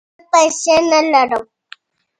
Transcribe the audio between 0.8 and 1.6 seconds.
نه لرم